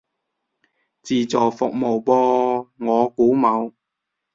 [1.03, 3.71] 自助服務噃，我估冇